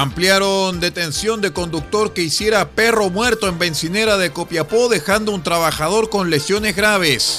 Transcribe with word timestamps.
Ampliaron 0.00 0.80
detención 0.80 1.42
de 1.42 1.52
conductor 1.52 2.14
que 2.14 2.22
hiciera 2.22 2.70
perro 2.70 3.10
muerto 3.10 3.48
en 3.48 3.58
bencinera 3.58 4.16
de 4.16 4.32
Copiapó 4.32 4.88
dejando 4.88 5.30
un 5.30 5.42
trabajador 5.42 6.08
con 6.08 6.30
lesiones 6.30 6.74
graves. 6.74 7.38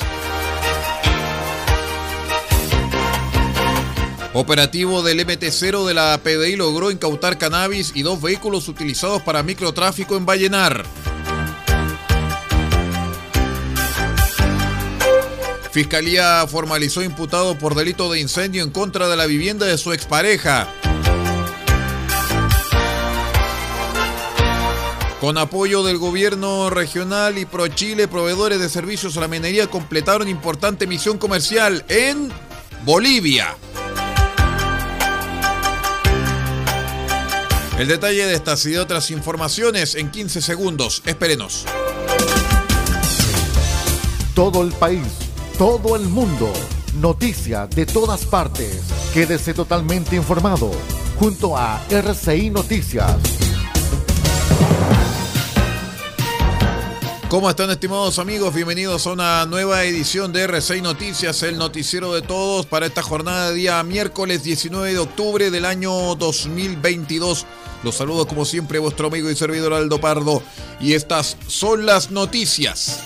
Operativo 4.35 5.01
del 5.01 5.25
MT0 5.25 5.87
de 5.87 5.95
la 5.95 6.19
PDI 6.23 6.55
logró 6.55 6.91
incautar 6.91 7.39
cannabis 7.39 7.93
y 7.95 8.03
dos 8.03 8.21
vehículos 8.21 8.67
utilizados 8.67 9.23
para 9.23 9.41
microtráfico 9.41 10.15
en 10.15 10.27
Vallenar. 10.27 10.85
Fiscalía 15.71 16.45
formalizó 16.47 17.01
imputado 17.01 17.57
por 17.57 17.73
delito 17.73 18.11
de 18.11 18.19
incendio 18.19 18.61
en 18.61 18.69
contra 18.69 19.07
de 19.07 19.17
la 19.17 19.25
vivienda 19.25 19.65
de 19.65 19.79
su 19.79 19.93
expareja. 19.93 20.71
Con 25.21 25.37
apoyo 25.37 25.83
del 25.83 25.99
gobierno 25.99 26.71
regional 26.71 27.37
y 27.37 27.45
ProChile, 27.45 28.07
proveedores 28.07 28.59
de 28.59 28.69
servicios 28.69 29.15
a 29.17 29.19
la 29.19 29.27
minería 29.27 29.67
completaron 29.67 30.27
importante 30.27 30.87
misión 30.87 31.19
comercial 31.19 31.85
en 31.89 32.31
Bolivia. 32.85 33.55
El 37.77 37.87
detalle 37.87 38.25
de 38.25 38.33
estas 38.33 38.65
y 38.65 38.71
de 38.71 38.79
otras 38.79 39.11
informaciones 39.11 39.93
en 39.93 40.09
15 40.09 40.41
segundos. 40.41 41.03
Espérenos. 41.05 41.65
Todo 44.33 44.63
el 44.63 44.71
país, 44.71 45.05
todo 45.59 45.95
el 45.95 46.07
mundo, 46.07 46.51
noticia 46.95 47.67
de 47.67 47.85
todas 47.85 48.25
partes. 48.25 48.81
Quédese 49.13 49.53
totalmente 49.53 50.15
informado 50.15 50.71
junto 51.19 51.55
a 51.55 51.79
RCI 51.91 52.49
Noticias. 52.49 53.40
¿Cómo 57.31 57.49
están 57.49 57.69
estimados 57.69 58.19
amigos? 58.19 58.53
Bienvenidos 58.53 59.07
a 59.07 59.13
una 59.13 59.45
nueva 59.45 59.85
edición 59.85 60.33
de 60.33 60.49
R6 60.49 60.81
Noticias, 60.81 61.41
el 61.43 61.57
noticiero 61.57 62.13
de 62.13 62.21
todos 62.21 62.65
para 62.65 62.87
esta 62.87 63.01
jornada 63.01 63.51
de 63.51 63.55
día 63.55 63.81
miércoles 63.83 64.43
19 64.43 64.91
de 64.91 64.99
octubre 64.99 65.49
del 65.49 65.63
año 65.63 65.93
2022. 66.15 67.45
Los 67.83 67.95
saludo 67.95 68.27
como 68.27 68.43
siempre 68.43 68.79
vuestro 68.79 69.07
amigo 69.07 69.29
y 69.29 69.35
servidor 69.37 69.73
Aldo 69.73 70.01
Pardo 70.01 70.43
y 70.81 70.91
estas 70.91 71.37
son 71.47 71.85
las 71.85 72.11
noticias. 72.11 72.99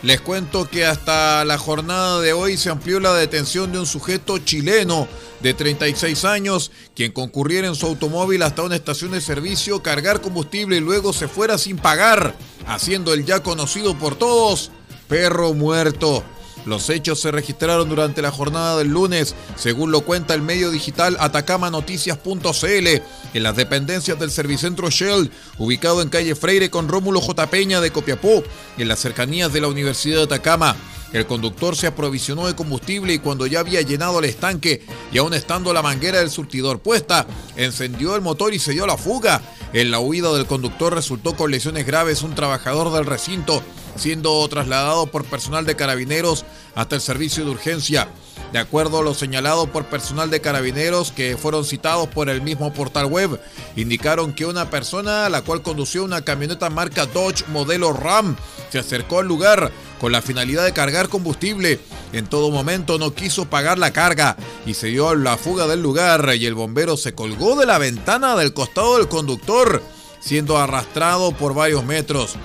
Les 0.00 0.22
cuento 0.22 0.66
que 0.66 0.86
hasta 0.86 1.44
la 1.44 1.58
jornada 1.58 2.22
de 2.22 2.32
hoy 2.32 2.56
se 2.56 2.70
amplió 2.70 3.00
la 3.00 3.12
detención 3.12 3.70
de 3.70 3.80
un 3.80 3.86
sujeto 3.86 4.38
chileno 4.38 5.08
de 5.40 5.54
36 5.54 6.24
años, 6.24 6.70
quien 6.94 7.12
concurriera 7.12 7.68
en 7.68 7.74
su 7.74 7.86
automóvil 7.86 8.42
hasta 8.42 8.62
una 8.62 8.76
estación 8.76 9.12
de 9.12 9.20
servicio, 9.20 9.82
cargar 9.82 10.20
combustible 10.20 10.76
y 10.76 10.80
luego 10.80 11.12
se 11.12 11.28
fuera 11.28 11.58
sin 11.58 11.76
pagar, 11.76 12.34
haciendo 12.66 13.12
el 13.12 13.24
ya 13.24 13.42
conocido 13.42 13.98
por 13.98 14.16
todos 14.16 14.70
perro 15.08 15.52
muerto. 15.54 16.24
Los 16.66 16.90
hechos 16.90 17.20
se 17.20 17.30
registraron 17.30 17.88
durante 17.88 18.20
la 18.20 18.32
jornada 18.32 18.76
del 18.76 18.88
lunes, 18.88 19.36
según 19.54 19.92
lo 19.92 20.00
cuenta 20.00 20.34
el 20.34 20.42
medio 20.42 20.72
digital 20.72 21.16
atacamanoticias.cl, 21.20 22.88
en 23.34 23.42
las 23.42 23.56
dependencias 23.56 24.18
del 24.18 24.32
Servicentro 24.32 24.90
Shell, 24.90 25.30
ubicado 25.58 26.02
en 26.02 26.08
calle 26.08 26.34
Freire 26.34 26.68
con 26.68 26.88
Rómulo 26.88 27.20
J. 27.20 27.46
Peña 27.46 27.80
de 27.80 27.92
Copiapó, 27.92 28.42
en 28.78 28.88
las 28.88 28.98
cercanías 28.98 29.52
de 29.52 29.60
la 29.60 29.68
Universidad 29.68 30.16
de 30.18 30.24
Atacama. 30.24 30.76
El 31.12 31.26
conductor 31.26 31.76
se 31.76 31.86
aprovisionó 31.86 32.48
de 32.48 32.56
combustible 32.56 33.14
y 33.14 33.20
cuando 33.20 33.46
ya 33.46 33.60
había 33.60 33.80
llenado 33.80 34.18
el 34.18 34.24
estanque 34.24 34.84
y 35.12 35.18
aún 35.18 35.34
estando 35.34 35.72
la 35.72 35.82
manguera 35.82 36.18
del 36.18 36.30
surtidor 36.30 36.80
puesta, 36.80 37.26
encendió 37.54 38.16
el 38.16 38.22
motor 38.22 38.52
y 38.52 38.58
se 38.58 38.72
dio 38.72 38.88
la 38.88 38.96
fuga. 38.96 39.40
En 39.72 39.92
la 39.92 40.00
huida 40.00 40.32
del 40.32 40.46
conductor 40.46 40.92
resultó 40.92 41.36
con 41.36 41.52
lesiones 41.52 41.86
graves 41.86 42.22
un 42.22 42.34
trabajador 42.34 42.92
del 42.92 43.06
recinto, 43.06 43.62
siendo 43.98 44.46
trasladado 44.48 45.06
por 45.06 45.24
personal 45.24 45.64
de 45.64 45.76
carabineros 45.76 46.44
hasta 46.74 46.94
el 46.94 47.00
servicio 47.00 47.44
de 47.44 47.50
urgencia. 47.50 48.08
De 48.52 48.58
acuerdo 48.58 49.00
a 49.00 49.02
lo 49.02 49.14
señalado 49.14 49.66
por 49.66 49.86
personal 49.86 50.30
de 50.30 50.40
carabineros 50.40 51.10
que 51.10 51.36
fueron 51.36 51.64
citados 51.64 52.08
por 52.08 52.28
el 52.28 52.42
mismo 52.42 52.72
portal 52.72 53.06
web, 53.06 53.40
indicaron 53.74 54.32
que 54.34 54.46
una 54.46 54.70
persona, 54.70 55.28
la 55.28 55.42
cual 55.42 55.62
condució 55.62 56.04
una 56.04 56.22
camioneta 56.22 56.70
marca 56.70 57.06
Dodge 57.06 57.44
modelo 57.48 57.92
Ram, 57.92 58.36
se 58.70 58.78
acercó 58.78 59.20
al 59.20 59.26
lugar 59.26 59.72
con 60.00 60.12
la 60.12 60.22
finalidad 60.22 60.64
de 60.64 60.72
cargar 60.72 61.08
combustible. 61.08 61.80
En 62.12 62.26
todo 62.26 62.50
momento 62.50 62.98
no 62.98 63.14
quiso 63.14 63.46
pagar 63.46 63.78
la 63.78 63.92
carga 63.92 64.36
y 64.64 64.74
se 64.74 64.88
dio 64.88 65.14
la 65.14 65.36
fuga 65.36 65.66
del 65.66 65.82
lugar 65.82 66.34
y 66.36 66.46
el 66.46 66.54
bombero 66.54 66.96
se 66.96 67.14
colgó 67.14 67.56
de 67.56 67.66
la 67.66 67.78
ventana 67.78 68.36
del 68.36 68.54
costado 68.54 68.98
del 68.98 69.08
conductor, 69.08 69.82
siendo 70.20 70.56
arrastrado 70.56 71.32
por 71.32 71.54
varios 71.54 71.84
metros. 71.84 72.36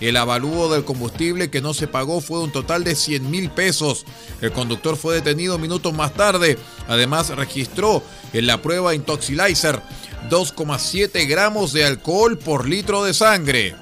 El 0.00 0.16
avalúo 0.16 0.72
del 0.72 0.84
combustible 0.84 1.50
que 1.50 1.60
no 1.60 1.74
se 1.74 1.86
pagó 1.86 2.20
fue 2.20 2.40
un 2.40 2.50
total 2.50 2.84
de 2.84 2.94
100 2.94 3.30
mil 3.30 3.50
pesos. 3.50 4.06
El 4.40 4.52
conductor 4.52 4.96
fue 4.96 5.14
detenido 5.14 5.58
minutos 5.58 5.92
más 5.92 6.14
tarde. 6.14 6.58
Además 6.88 7.28
registró 7.30 8.02
en 8.32 8.46
la 8.46 8.62
prueba 8.62 8.94
Intoxilizer 8.94 9.80
2,7 10.28 11.28
gramos 11.28 11.72
de 11.72 11.84
alcohol 11.84 12.38
por 12.38 12.68
litro 12.68 13.04
de 13.04 13.14
sangre. 13.14 13.74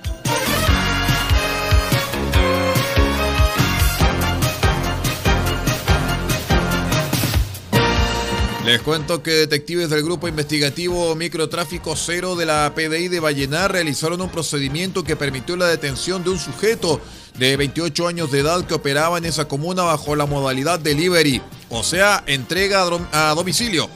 Les 8.68 8.82
cuento 8.82 9.22
que 9.22 9.30
detectives 9.30 9.88
del 9.88 10.02
Grupo 10.02 10.28
Investigativo 10.28 11.14
Microtráfico 11.14 11.96
Cero 11.96 12.36
de 12.36 12.44
la 12.44 12.70
PDI 12.74 13.08
de 13.08 13.18
Vallenar 13.18 13.72
realizaron 13.72 14.20
un 14.20 14.28
procedimiento 14.28 15.04
que 15.04 15.16
permitió 15.16 15.56
la 15.56 15.68
detención 15.68 16.22
de 16.22 16.28
un 16.28 16.38
sujeto 16.38 17.00
de 17.38 17.56
28 17.56 18.06
años 18.06 18.30
de 18.30 18.40
edad 18.40 18.66
que 18.66 18.74
operaba 18.74 19.16
en 19.16 19.24
esa 19.24 19.48
comuna 19.48 19.84
bajo 19.84 20.14
la 20.16 20.26
modalidad 20.26 20.78
delivery, 20.78 21.40
o 21.70 21.82
sea, 21.82 22.22
entrega 22.26 22.86
a 23.10 23.34
domicilio. 23.34 23.88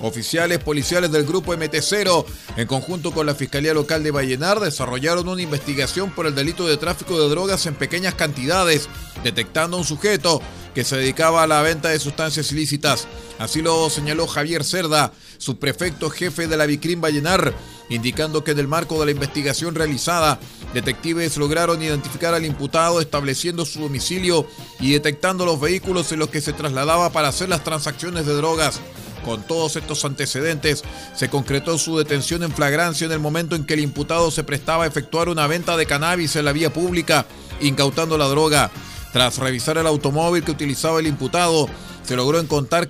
Oficiales 0.00 0.60
policiales 0.60 1.10
del 1.10 1.24
grupo 1.24 1.52
MT0, 1.52 2.24
en 2.56 2.68
conjunto 2.68 3.10
con 3.10 3.26
la 3.26 3.34
Fiscalía 3.34 3.74
Local 3.74 4.04
de 4.04 4.12
Vallenar, 4.12 4.60
desarrollaron 4.60 5.28
una 5.28 5.42
investigación 5.42 6.12
por 6.12 6.28
el 6.28 6.36
delito 6.36 6.68
de 6.68 6.76
tráfico 6.76 7.20
de 7.20 7.28
drogas 7.28 7.66
en 7.66 7.74
pequeñas 7.74 8.14
cantidades, 8.14 8.88
detectando 9.24 9.76
a 9.76 9.80
un 9.80 9.86
sujeto 9.86 10.40
que 10.74 10.84
se 10.84 10.96
dedicaba 10.96 11.42
a 11.42 11.46
la 11.46 11.62
venta 11.62 11.88
de 11.88 11.98
sustancias 11.98 12.50
ilícitas. 12.52 13.06
Así 13.38 13.62
lo 13.62 13.90
señaló 13.90 14.26
Javier 14.26 14.64
Cerda, 14.64 15.12
subprefecto 15.38 16.10
jefe 16.10 16.46
de 16.46 16.56
la 16.56 16.66
Vicrim 16.66 17.00
Vallenar, 17.00 17.54
indicando 17.88 18.44
que 18.44 18.52
en 18.52 18.58
el 18.58 18.68
marco 18.68 18.98
de 18.98 19.06
la 19.06 19.12
investigación 19.12 19.74
realizada, 19.74 20.38
detectives 20.72 21.36
lograron 21.36 21.82
identificar 21.82 22.34
al 22.34 22.44
imputado 22.44 23.00
estableciendo 23.00 23.64
su 23.64 23.80
domicilio 23.80 24.46
y 24.80 24.92
detectando 24.92 25.44
los 25.44 25.60
vehículos 25.60 26.10
en 26.12 26.20
los 26.20 26.28
que 26.28 26.40
se 26.40 26.52
trasladaba 26.52 27.10
para 27.10 27.28
hacer 27.28 27.48
las 27.48 27.64
transacciones 27.64 28.26
de 28.26 28.34
drogas. 28.34 28.80
Con 29.24 29.42
todos 29.46 29.76
estos 29.76 30.04
antecedentes, 30.04 30.82
se 31.14 31.28
concretó 31.28 31.78
su 31.78 31.96
detención 31.96 32.42
en 32.42 32.52
flagrancia 32.52 33.04
en 33.04 33.12
el 33.12 33.20
momento 33.20 33.54
en 33.54 33.64
que 33.64 33.74
el 33.74 33.80
imputado 33.80 34.30
se 34.32 34.42
prestaba 34.42 34.84
a 34.84 34.88
efectuar 34.88 35.28
una 35.28 35.46
venta 35.46 35.76
de 35.76 35.86
cannabis 35.86 36.34
en 36.34 36.44
la 36.44 36.52
vía 36.52 36.72
pública, 36.72 37.26
incautando 37.60 38.18
la 38.18 38.26
droga. 38.26 38.70
Tras 39.12 39.38
revisar 39.38 39.76
el 39.78 39.86
automóvil 39.86 40.42
que 40.42 40.52
utilizaba 40.52 41.00
el 41.00 41.06
imputado, 41.06 41.68
se 42.02 42.16
logró 42.16 42.40
encontrar, 42.40 42.88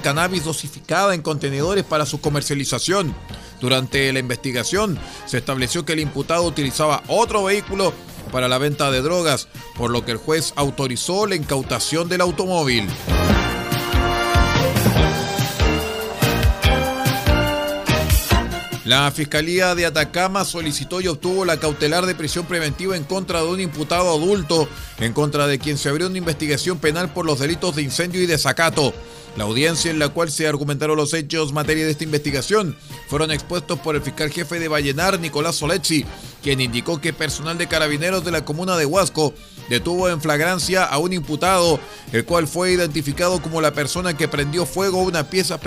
cannabis 0.00 0.44
dosificada 0.44 1.14
en 1.14 1.22
contenedores 1.22 1.84
para 1.84 2.06
su 2.06 2.20
comercialización. 2.20 3.14
Durante 3.60 4.12
la 4.12 4.18
investigación, 4.18 4.98
se 5.26 5.38
estableció 5.38 5.84
que 5.84 5.94
el 5.94 6.00
imputado 6.00 6.42
utilizaba 6.44 7.02
otro 7.08 7.44
vehículo 7.44 7.92
para 8.30 8.48
la 8.48 8.58
venta 8.58 8.90
de 8.90 9.02
drogas, 9.02 9.48
por 9.76 9.90
lo 9.90 10.04
que 10.04 10.12
el 10.12 10.18
juez 10.18 10.52
autorizó 10.56 11.26
la 11.26 11.36
incautación 11.36 12.08
del 12.08 12.20
automóvil. 12.20 12.88
La 18.92 19.10
Fiscalía 19.10 19.74
de 19.74 19.86
Atacama 19.86 20.44
solicitó 20.44 21.00
y 21.00 21.08
obtuvo 21.08 21.46
la 21.46 21.56
cautelar 21.56 22.04
de 22.04 22.14
prisión 22.14 22.44
preventiva 22.44 22.94
en 22.94 23.04
contra 23.04 23.40
de 23.40 23.46
un 23.46 23.58
imputado 23.58 24.10
adulto, 24.10 24.68
en 24.98 25.14
contra 25.14 25.46
de 25.46 25.58
quien 25.58 25.78
se 25.78 25.88
abrió 25.88 26.08
una 26.08 26.18
investigación 26.18 26.78
penal 26.78 27.10
por 27.10 27.24
los 27.24 27.38
delitos 27.38 27.74
de 27.74 27.80
incendio 27.80 28.20
y 28.20 28.26
desacato. 28.26 28.92
La 29.36 29.44
audiencia 29.44 29.90
en 29.90 29.98
la 29.98 30.10
cual 30.10 30.30
se 30.30 30.46
argumentaron 30.46 30.96
los 30.96 31.14
hechos 31.14 31.54
materia 31.54 31.86
de 31.86 31.90
esta 31.90 32.04
investigación 32.04 32.76
fueron 33.08 33.30
expuestos 33.30 33.78
por 33.78 33.96
el 33.96 34.02
fiscal 34.02 34.30
jefe 34.30 34.60
de 34.60 34.68
Vallenar, 34.68 35.18
Nicolás 35.18 35.56
Solecci, 35.56 36.04
quien 36.42 36.60
indicó 36.60 37.00
que 37.00 37.14
personal 37.14 37.56
de 37.56 37.66
carabineros 37.66 38.24
de 38.24 38.30
la 38.30 38.44
comuna 38.44 38.76
de 38.76 38.84
Huasco 38.84 39.32
detuvo 39.70 40.10
en 40.10 40.20
flagrancia 40.20 40.84
a 40.84 40.98
un 40.98 41.14
imputado, 41.14 41.80
el 42.12 42.26
cual 42.26 42.46
fue 42.46 42.72
identificado 42.72 43.40
como 43.40 43.62
la 43.62 43.72
persona 43.72 44.14
que 44.16 44.28
prendió 44.28 44.66
fuego 44.66 45.00
a 45.00 45.04
una 45.04 45.30
pieza 45.30 45.58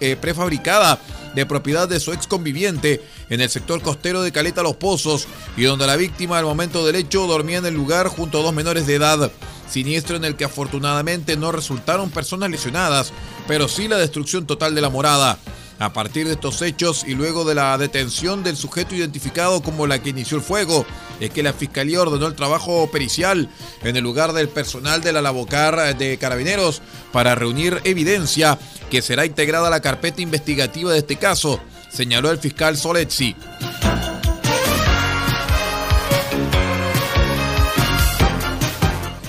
eh, 0.00 0.16
prefabricada 0.16 0.98
de 1.34 1.44
propiedad 1.44 1.88
de 1.88 2.00
su 2.00 2.14
ex 2.14 2.26
conviviente 2.26 3.02
en 3.28 3.42
el 3.42 3.50
sector 3.50 3.82
costero 3.82 4.22
de 4.22 4.32
Caleta 4.32 4.62
Los 4.62 4.76
Pozos 4.76 5.26
y 5.56 5.64
donde 5.64 5.86
la 5.86 5.96
víctima 5.96 6.38
al 6.38 6.44
momento 6.44 6.86
del 6.86 6.96
hecho 6.96 7.26
dormía 7.26 7.58
en 7.58 7.66
el 7.66 7.74
lugar 7.74 8.08
junto 8.08 8.40
a 8.40 8.42
dos 8.42 8.54
menores 8.54 8.86
de 8.86 8.94
edad 8.94 9.30
siniestro 9.72 10.16
en 10.16 10.24
el 10.24 10.36
que 10.36 10.44
afortunadamente 10.44 11.36
no 11.36 11.50
resultaron 11.50 12.10
personas 12.10 12.50
lesionadas, 12.50 13.12
pero 13.48 13.68
sí 13.68 13.88
la 13.88 13.96
destrucción 13.96 14.46
total 14.46 14.74
de 14.74 14.82
la 14.82 14.90
morada. 14.90 15.38
A 15.78 15.92
partir 15.92 16.26
de 16.26 16.34
estos 16.34 16.62
hechos 16.62 17.04
y 17.08 17.14
luego 17.14 17.44
de 17.44 17.56
la 17.56 17.76
detención 17.78 18.44
del 18.44 18.56
sujeto 18.56 18.94
identificado 18.94 19.62
como 19.62 19.86
la 19.86 20.00
que 20.00 20.10
inició 20.10 20.36
el 20.36 20.42
fuego, 20.42 20.86
es 21.18 21.30
que 21.30 21.42
la 21.42 21.54
Fiscalía 21.54 22.02
ordenó 22.02 22.26
el 22.26 22.36
trabajo 22.36 22.88
pericial 22.92 23.48
en 23.82 23.96
el 23.96 24.04
lugar 24.04 24.32
del 24.32 24.48
personal 24.48 25.00
de 25.00 25.12
la 25.12 25.22
Lavocar 25.22 25.96
de 25.96 26.18
Carabineros 26.18 26.82
para 27.10 27.34
reunir 27.34 27.80
evidencia 27.84 28.58
que 28.90 29.02
será 29.02 29.26
integrada 29.26 29.68
a 29.68 29.70
la 29.70 29.80
carpeta 29.80 30.20
investigativa 30.20 30.92
de 30.92 30.98
este 30.98 31.16
caso, 31.16 31.58
señaló 31.90 32.30
el 32.30 32.38
fiscal 32.38 32.76
Soletzi. 32.76 33.34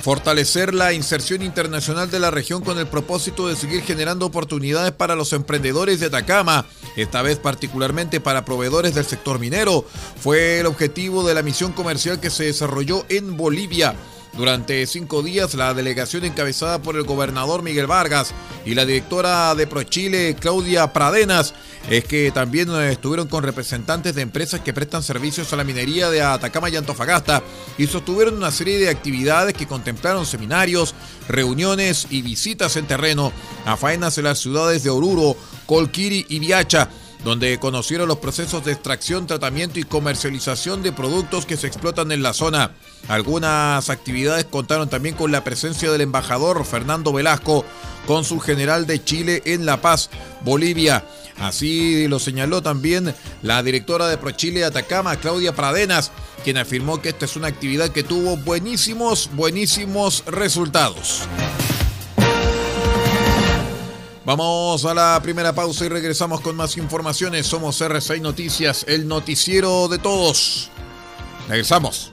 Fortalecer 0.04 0.74
la 0.74 0.92
inserción 0.92 1.42
internacional 1.42 2.12
de 2.12 2.20
la 2.20 2.30
región 2.30 2.62
con 2.62 2.78
el 2.78 2.88
propósito 2.88 3.48
de 3.48 3.56
seguir 3.56 3.84
generando 3.84 4.26
oportunidades 4.26 4.92
para 4.92 5.16
los 5.16 5.32
emprendedores 5.32 6.02
de 6.02 6.08
Atacama, 6.08 6.66
esta 6.98 7.22
vez 7.22 7.40
particularmente 7.40 8.20
para 8.20 8.44
proveedores 8.44 8.96
del 8.96 9.06
sector 9.06 9.40
minero, 9.40 9.86
fue 10.18 10.60
el 10.60 10.66
objetivo 10.66 11.26
de 11.26 11.36
la 11.36 11.42
misión 11.42 11.72
comercial 11.72 12.20
que 12.20 12.32
se 12.32 12.44
desarrolló 12.44 13.06
en 13.08 13.38
Bolivia. 13.38 13.96
Durante 14.36 14.88
cinco 14.88 15.22
días, 15.22 15.54
la 15.54 15.76
delegación 15.76 16.26
encabezada 16.26 16.82
por 16.82 16.96
el 16.96 17.04
gobernador 17.04 17.62
Miguel 17.62 17.86
Vargas 17.86 18.34
y 18.66 18.74
la 18.74 18.84
directora 18.84 19.54
de 19.54 19.68
ProChile, 19.68 20.36
Claudia 20.40 20.92
Pradenas, 20.92 21.54
es 21.88 22.06
que 22.06 22.32
también 22.32 22.74
estuvieron 22.74 23.28
con 23.28 23.44
representantes 23.44 24.16
de 24.16 24.24
empresas 24.24 24.62
que 24.62 24.74
prestan 24.74 25.04
servicios 25.04 25.54
a 25.54 25.56
la 25.56 25.64
minería 25.64 26.10
de 26.10 26.24
Atacama 26.24 26.70
y 26.70 26.76
Antofagasta 26.76 27.44
y 27.78 27.86
sostuvieron 27.86 28.36
una 28.36 28.50
serie 28.50 28.80
de 28.80 28.90
actividades 28.90 29.54
que 29.54 29.68
contemplaron 29.68 30.26
seminarios, 30.26 30.96
reuniones 31.30 32.08
y 32.10 32.24
visitas 32.24 32.76
en 32.76 32.88
terreno 32.88 33.32
a 33.66 33.78
faenas 33.78 34.18
en 34.18 34.24
las 34.24 34.40
ciudades 34.40 34.84
de 34.84 34.90
Oruro, 34.90 35.38
Colquiri 35.68 36.26
y 36.28 36.40
Viacha 36.40 36.90
donde 37.24 37.58
conocieron 37.58 38.08
los 38.08 38.18
procesos 38.18 38.66
de 38.66 38.74
extracción, 38.74 39.28
tratamiento 39.28 39.80
y 39.80 39.84
comercialización 39.84 40.84
de 40.84 40.92
productos 40.92 41.46
que 41.46 41.56
se 41.56 41.68
explotan 41.68 42.12
en 42.12 42.22
la 42.22 42.34
zona. 42.34 42.72
Algunas 43.08 43.90
actividades 43.90 44.46
contaron 44.46 44.90
también 44.90 45.16
con 45.16 45.32
la 45.32 45.44
presencia 45.44 45.92
del 45.92 46.02
embajador 46.02 46.66
Fernando 46.66 47.12
Velasco, 47.12 47.66
cónsul 48.08 48.42
general 48.42 48.88
de 48.88 49.04
Chile 49.04 49.42
en 49.46 49.66
La 49.66 49.82
Paz, 49.82 50.10
Bolivia. 50.42 51.06
Así 51.40 52.08
lo 52.08 52.20
señaló 52.20 52.62
también 52.62 53.14
la 53.42 53.62
directora 53.64 54.08
de 54.08 54.18
ProChile 54.18 54.64
Atacama, 54.64 55.18
Claudia 55.18 55.54
Pradenas, 55.54 56.12
quien 56.44 56.58
afirmó 56.58 57.02
que 57.02 57.10
esta 57.10 57.26
es 57.26 57.36
una 57.36 57.48
actividad 57.48 57.90
que 57.90 58.04
tuvo 58.04 58.38
buenísimos, 58.38 59.30
buenísimos 59.34 60.24
resultados. 60.28 61.24
Vamos 64.26 64.86
a 64.86 64.94
la 64.94 65.20
primera 65.22 65.54
pausa 65.54 65.86
y 65.86 65.90
regresamos 65.90 66.40
con 66.40 66.56
más 66.56 66.78
informaciones. 66.78 67.46
Somos 67.46 67.82
R6 67.82 68.22
Noticias, 68.22 68.86
el 68.88 69.06
noticiero 69.06 69.90
de 69.90 69.98
todos. 69.98 70.70
Regresamos. 71.50 72.13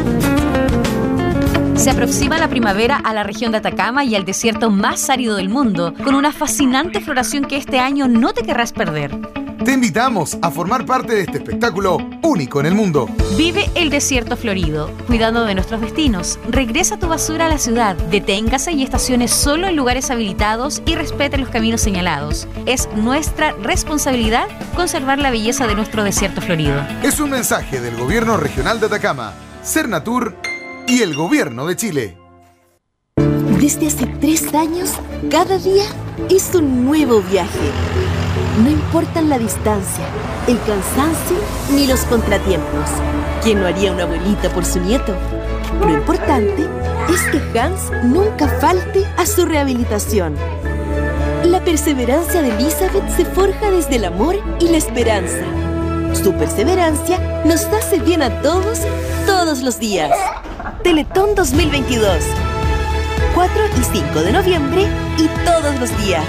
Se 1.81 1.89
aproxima 1.89 2.37
la 2.37 2.47
primavera 2.47 2.97
a 2.97 3.11
la 3.11 3.23
región 3.23 3.51
de 3.51 3.57
Atacama 3.57 4.05
y 4.05 4.13
al 4.13 4.23
desierto 4.23 4.69
más 4.69 5.09
árido 5.09 5.35
del 5.35 5.49
mundo, 5.49 5.95
con 6.03 6.13
una 6.13 6.31
fascinante 6.31 7.01
floración 7.01 7.45
que 7.45 7.57
este 7.57 7.79
año 7.79 8.07
no 8.07 8.33
te 8.33 8.43
querrás 8.43 8.71
perder. 8.71 9.17
Te 9.65 9.73
invitamos 9.73 10.37
a 10.43 10.51
formar 10.51 10.85
parte 10.85 11.15
de 11.15 11.21
este 11.21 11.39
espectáculo 11.39 11.97
único 12.21 12.59
en 12.59 12.67
el 12.67 12.75
mundo. 12.75 13.09
Vive 13.35 13.67
el 13.73 13.89
desierto 13.89 14.37
florido, 14.37 14.91
cuidando 15.07 15.43
de 15.43 15.55
nuestros 15.55 15.81
destinos. 15.81 16.37
Regresa 16.51 16.99
tu 16.99 17.07
basura 17.07 17.47
a 17.47 17.49
la 17.49 17.57
ciudad, 17.57 17.95
deténgase 17.95 18.73
y 18.73 18.83
estacione 18.83 19.27
solo 19.27 19.67
en 19.67 19.75
lugares 19.75 20.11
habilitados 20.11 20.83
y 20.85 20.93
respete 20.93 21.39
los 21.39 21.49
caminos 21.49 21.81
señalados. 21.81 22.47
Es 22.67 22.89
nuestra 22.95 23.53
responsabilidad 23.53 24.47
conservar 24.75 25.17
la 25.17 25.31
belleza 25.31 25.65
de 25.65 25.73
nuestro 25.73 26.03
desierto 26.03 26.41
florido. 26.41 26.79
Es 27.01 27.19
un 27.19 27.31
mensaje 27.31 27.81
del 27.81 27.97
Gobierno 27.97 28.37
Regional 28.37 28.79
de 28.79 28.85
Atacama, 28.85 29.33
Cernatur 29.63 30.50
y 30.87 31.01
el 31.01 31.15
Gobierno 31.15 31.65
de 31.65 31.75
Chile. 31.75 32.17
Desde 33.59 33.87
hace 33.87 34.07
tres 34.19 34.53
años, 34.53 34.91
cada 35.29 35.57
día 35.57 35.83
es 36.29 36.53
un 36.55 36.85
nuevo 36.85 37.21
viaje. 37.21 37.71
No 38.63 38.69
importan 38.69 39.29
la 39.29 39.37
distancia, 39.37 40.05
el 40.47 40.57
cansancio 40.59 41.37
ni 41.73 41.87
los 41.87 42.01
contratiempos. 42.01 42.89
¿Quién 43.43 43.61
no 43.61 43.67
haría 43.67 43.91
una 43.91 44.03
abuelita 44.03 44.49
por 44.53 44.65
su 44.65 44.79
nieto? 44.79 45.15
Lo 45.79 45.89
importante 45.89 46.67
es 47.09 47.21
que 47.31 47.59
Hans 47.59 47.91
nunca 48.03 48.47
falte 48.59 49.05
a 49.17 49.25
su 49.25 49.45
rehabilitación. 49.45 50.35
La 51.43 51.63
perseverancia 51.63 52.41
de 52.41 52.49
Elizabeth 52.49 53.09
se 53.15 53.25
forja 53.25 53.71
desde 53.71 53.95
el 53.97 54.05
amor 54.05 54.35
y 54.59 54.67
la 54.67 54.77
esperanza. 54.77 55.43
Su 56.13 56.33
perseverancia 56.33 57.43
nos 57.45 57.65
hace 57.65 57.99
bien 57.99 58.21
a 58.21 58.41
todos, 58.41 58.79
todos 59.25 59.61
los 59.61 59.79
días. 59.79 60.11
Teletón 60.83 61.35
2022. 61.35 62.23
4 63.35 63.61
y 63.79 63.83
5 63.83 64.21
de 64.21 64.31
noviembre 64.33 64.87
y 65.17 65.27
todos 65.45 65.79
los 65.79 66.05
días. 66.05 66.25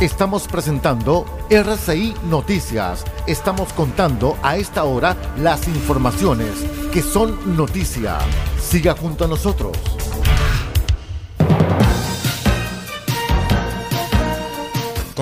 Estamos 0.00 0.48
presentando 0.48 1.26
RCI 1.50 2.14
Noticias. 2.30 3.04
Estamos 3.26 3.72
contando 3.74 4.38
a 4.42 4.56
esta 4.56 4.84
hora 4.84 5.14
las 5.36 5.68
informaciones 5.68 6.64
que 6.92 7.02
son 7.02 7.56
noticia. 7.56 8.18
Siga 8.58 8.96
junto 8.96 9.26
a 9.26 9.28
nosotros. 9.28 9.76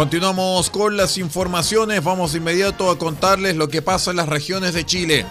Continuamos 0.01 0.71
con 0.71 0.97
las 0.97 1.19
informaciones. 1.19 2.03
Vamos 2.03 2.33
de 2.33 2.39
inmediato 2.39 2.91
a 2.91 2.97
contarles 2.97 3.55
lo 3.55 3.69
que 3.69 3.83
pasa 3.83 4.13
en 4.13 4.17
las 4.17 4.31
regiones 4.31 4.73
de 4.73 4.87
Chile. 4.87 5.27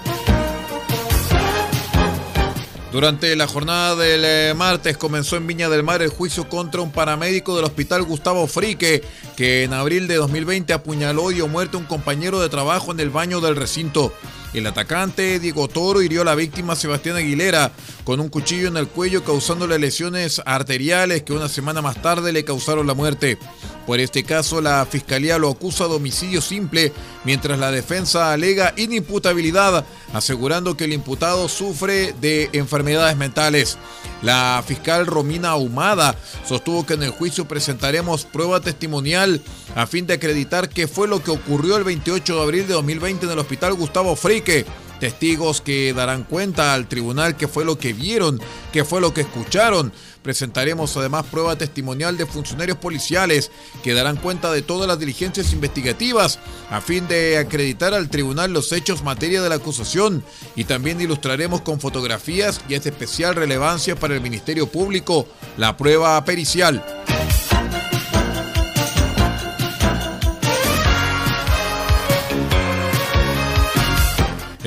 Durante 2.92 3.36
la 3.36 3.48
jornada 3.48 3.96
del 3.96 4.22
eh, 4.24 4.54
martes 4.56 4.96
comenzó 4.96 5.38
en 5.38 5.48
Viña 5.48 5.70
del 5.70 5.82
Mar 5.82 6.04
el 6.04 6.10
juicio 6.10 6.48
contra 6.48 6.82
un 6.82 6.92
paramédico 6.92 7.56
del 7.56 7.66
hospital 7.66 8.04
Gustavo 8.04 8.46
Frique, 8.46 9.04
que 9.36 9.64
en 9.64 9.74
abril 9.74 10.08
de 10.08 10.18
2020 10.18 10.72
apuñaló 10.72 11.32
y 11.32 11.36
dio 11.36 11.48
muerte 11.48 11.76
a 11.76 11.80
un 11.80 11.88
compañero 11.88 12.40
de 12.40 12.50
trabajo 12.50 12.92
en 12.92 13.00
el 13.00 13.10
baño 13.10 13.42
del 13.42 13.56
recinto. 13.56 14.14
El 14.54 14.66
atacante 14.66 15.40
Diego 15.40 15.68
Toro 15.68 16.02
hirió 16.02 16.22
a 16.22 16.26
la 16.26 16.34
víctima 16.34 16.76
Sebastián 16.76 17.18
Aguilera 17.18 17.72
con 18.04 18.20
un 18.20 18.30
cuchillo 18.30 18.68
en 18.68 18.78
el 18.78 18.88
cuello 18.88 19.24
causándole 19.24 19.78
lesiones 19.78 20.42
arteriales 20.44 21.22
que 21.22 21.34
una 21.34 21.48
semana 21.48 21.82
más 21.84 22.02
tarde 22.02 22.32
le 22.32 22.44
causaron 22.44 22.88
la 22.88 22.96
muerte. 22.96 23.38
Por 23.86 24.00
este 24.00 24.24
caso, 24.24 24.62
la 24.62 24.86
fiscalía 24.90 25.38
lo 25.38 25.50
acusa 25.50 25.88
de 25.88 25.96
homicidio 25.96 26.42
simple, 26.42 26.94
mientras 27.26 27.60
la 27.60 27.72
defensa 27.72 28.34
alega 28.34 28.74
inimputabilidad, 28.78 29.86
asegurando 30.14 30.76
que 30.76 30.86
el 30.86 30.94
imputado 30.94 31.48
sufre 31.48 32.14
de 32.20 32.50
enfermedades 32.54 33.18
mentales. 33.18 33.78
La 34.22 34.64
fiscal 34.66 35.06
Romina 35.06 35.52
Ahumada 35.52 36.16
sostuvo 36.46 36.86
que 36.86 36.96
en 36.96 37.04
el 37.04 37.12
juicio 37.12 37.48
presentaremos 37.48 38.26
prueba 38.26 38.60
testimonial 38.60 39.42
a 39.76 39.88
fin 39.88 40.06
de 40.08 40.16
acreditar 40.16 40.70
qué 40.70 40.88
fue 40.88 41.08
lo 41.08 41.24
que 41.24 41.32
ocurrió 41.32 41.78
el 41.78 41.84
28 41.84 42.36
de 42.36 42.42
abril 42.42 42.68
de 42.68 42.74
2020 42.74 43.26
en 43.26 43.32
el 43.32 43.40
hospital 43.40 43.76
Gustavo 43.76 44.16
Frique 44.16 44.66
testigos 45.00 45.62
que 45.62 45.94
darán 45.94 46.24
cuenta 46.24 46.74
al 46.74 46.88
tribunal 46.88 47.36
qué 47.36 47.48
fue 47.48 47.66
lo 47.66 47.78
que 47.78 47.94
vieron, 47.94 48.40
qué 48.72 48.84
fue 48.84 49.02
lo 49.02 49.14
que 49.14 49.22
escucharon. 49.22 49.92
Presentaremos 50.22 50.96
además 50.98 51.26
prueba 51.26 51.58
testimonial 51.58 52.18
de 52.18 52.26
funcionarios 52.26 52.78
policiales 52.78 53.52
que 53.84 53.94
darán 53.94 54.18
cuenta 54.18 54.52
de 54.52 54.62
todas 54.62 54.88
las 54.88 55.00
diligencias 55.00 55.54
investigativas 55.54 56.40
a 56.70 56.82
fin 56.82 57.08
de 57.08 57.38
acreditar 57.38 57.94
al 57.94 58.10
tribunal 58.10 58.52
los 58.52 58.72
hechos 58.72 59.04
materia 59.04 59.42
de 59.42 59.50
la 59.50 59.56
acusación 59.56 60.24
y 60.56 60.66
también 60.66 61.02
ilustraremos 61.02 61.62
con 61.62 61.80
fotografías 61.80 62.62
y 62.68 62.74
es 62.74 62.84
de 62.84 62.90
especial 62.90 63.36
relevancia 63.36 63.96
para 63.96 64.16
el 64.16 64.22
Ministerio 64.22 64.68
Público 64.68 65.28
la 65.58 65.78
prueba 65.78 66.24
pericial. 66.26 66.84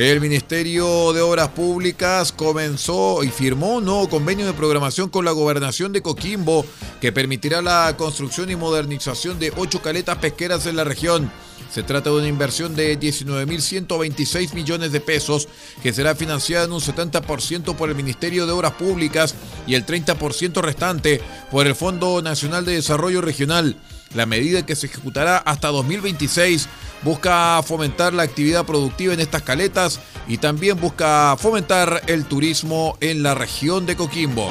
El 0.02 0.20
Ministerio 0.20 1.12
de 1.12 1.20
Obras 1.20 1.50
Públicas 1.50 2.32
comenzó 2.32 3.22
y 3.22 3.28
firmó 3.28 3.76
un 3.76 3.84
nuevo 3.84 4.08
convenio 4.08 4.44
de 4.46 4.52
programación 4.52 5.08
con 5.08 5.24
la 5.24 5.30
gobernación 5.30 5.92
de 5.92 6.02
Coquimbo 6.02 6.66
que 7.00 7.12
permitirá 7.12 7.62
la 7.62 7.94
construcción 7.96 8.50
y 8.50 8.56
modernización 8.56 9.38
de 9.38 9.52
ocho 9.56 9.80
caletas 9.80 10.18
pesqueras 10.18 10.66
en 10.66 10.74
la 10.74 10.82
región. 10.82 11.30
Se 11.70 11.84
trata 11.84 12.10
de 12.10 12.16
una 12.16 12.26
inversión 12.26 12.74
de 12.74 12.98
19.126 12.98 14.54
millones 14.54 14.90
de 14.90 14.98
pesos 14.98 15.46
que 15.84 15.92
será 15.92 16.16
financiada 16.16 16.64
en 16.64 16.72
un 16.72 16.80
70% 16.80 17.76
por 17.76 17.88
el 17.88 17.94
Ministerio 17.94 18.44
de 18.44 18.52
Obras 18.52 18.72
Públicas 18.72 19.36
y 19.68 19.76
el 19.76 19.86
30% 19.86 20.62
restante 20.62 21.20
por 21.52 21.68
el 21.68 21.76
Fondo 21.76 22.20
Nacional 22.22 22.64
de 22.64 22.74
Desarrollo 22.74 23.20
Regional. 23.20 23.76
La 24.14 24.26
medida 24.26 24.66
que 24.66 24.76
se 24.76 24.86
ejecutará 24.86 25.38
hasta 25.38 25.68
2026 25.68 26.68
busca 27.02 27.62
fomentar 27.62 28.12
la 28.12 28.22
actividad 28.22 28.64
productiva 28.64 29.14
en 29.14 29.20
estas 29.20 29.42
caletas 29.42 30.00
y 30.28 30.38
también 30.38 30.80
busca 30.80 31.36
fomentar 31.38 32.02
el 32.06 32.26
turismo 32.26 32.96
en 33.00 33.22
la 33.22 33.34
región 33.34 33.86
de 33.86 33.96
Coquimbo. 33.96 34.50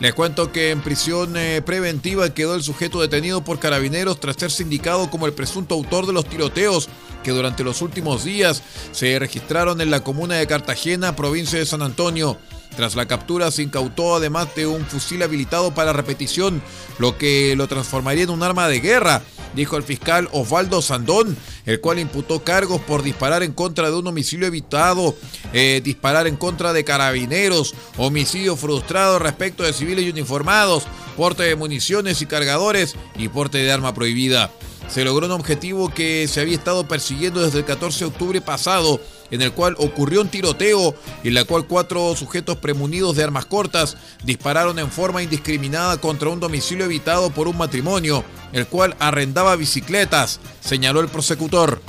Les 0.00 0.14
cuento 0.14 0.50
que 0.50 0.70
en 0.70 0.80
prisión 0.80 1.36
eh, 1.36 1.62
preventiva 1.64 2.34
quedó 2.34 2.56
el 2.56 2.64
sujeto 2.64 3.00
detenido 3.00 3.44
por 3.44 3.60
carabineros 3.60 4.18
tras 4.18 4.34
ser 4.34 4.50
sindicado 4.50 5.08
como 5.10 5.26
el 5.26 5.32
presunto 5.32 5.76
autor 5.76 6.06
de 6.06 6.12
los 6.12 6.24
tiroteos 6.24 6.88
que 7.22 7.30
durante 7.30 7.62
los 7.62 7.82
últimos 7.82 8.24
días 8.24 8.64
se 8.90 9.16
registraron 9.20 9.80
en 9.80 9.92
la 9.92 10.02
comuna 10.02 10.34
de 10.34 10.48
Cartagena, 10.48 11.14
provincia 11.14 11.60
de 11.60 11.66
San 11.66 11.82
Antonio. 11.82 12.36
Tras 12.76 12.94
la 12.96 13.06
captura 13.06 13.50
se 13.50 13.62
incautó 13.62 14.16
además 14.16 14.48
de 14.54 14.66
un 14.66 14.84
fusil 14.86 15.22
habilitado 15.22 15.74
para 15.74 15.92
repetición, 15.92 16.62
lo 16.98 17.18
que 17.18 17.54
lo 17.56 17.68
transformaría 17.68 18.24
en 18.24 18.30
un 18.30 18.42
arma 18.42 18.68
de 18.68 18.80
guerra, 18.80 19.22
dijo 19.54 19.76
el 19.76 19.82
fiscal 19.82 20.28
Osvaldo 20.32 20.80
Sandón, 20.80 21.36
el 21.66 21.80
cual 21.80 21.98
imputó 21.98 22.42
cargos 22.42 22.80
por 22.80 23.02
disparar 23.02 23.42
en 23.42 23.52
contra 23.52 23.90
de 23.90 23.96
un 23.96 24.06
homicidio 24.06 24.46
evitado, 24.46 25.14
eh, 25.52 25.80
disparar 25.84 26.26
en 26.26 26.36
contra 26.36 26.72
de 26.72 26.84
carabineros, 26.84 27.74
homicidio 27.98 28.56
frustrado 28.56 29.18
respecto 29.18 29.62
de 29.62 29.72
civiles 29.72 30.06
y 30.06 30.10
uniformados, 30.10 30.84
porte 31.16 31.42
de 31.42 31.56
municiones 31.56 32.22
y 32.22 32.26
cargadores 32.26 32.94
y 33.16 33.28
porte 33.28 33.58
de 33.58 33.70
arma 33.70 33.94
prohibida. 33.94 34.50
Se 34.92 35.04
logró 35.04 35.24
un 35.24 35.32
objetivo 35.32 35.88
que 35.88 36.28
se 36.28 36.42
había 36.42 36.54
estado 36.54 36.86
persiguiendo 36.86 37.40
desde 37.40 37.60
el 37.60 37.64
14 37.64 38.00
de 38.00 38.04
octubre 38.04 38.40
pasado 38.42 39.00
en 39.30 39.40
el 39.40 39.52
cual 39.52 39.74
ocurrió 39.78 40.20
un 40.20 40.28
tiroteo 40.28 40.94
en 41.24 41.32
la 41.32 41.44
cual 41.44 41.66
cuatro 41.66 42.14
sujetos 42.14 42.58
premunidos 42.58 43.16
de 43.16 43.24
armas 43.24 43.46
cortas 43.46 43.96
dispararon 44.22 44.78
en 44.78 44.90
forma 44.90 45.22
indiscriminada 45.22 45.96
contra 45.96 46.28
un 46.28 46.40
domicilio 46.40 46.84
evitado 46.84 47.30
por 47.30 47.48
un 47.48 47.56
matrimonio, 47.56 48.22
el 48.52 48.66
cual 48.66 48.94
arrendaba 48.98 49.56
bicicletas, 49.56 50.40
señaló 50.60 51.00
el 51.00 51.08
prosecutor. 51.08 51.80